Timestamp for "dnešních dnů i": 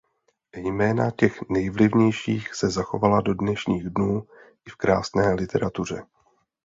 3.33-4.69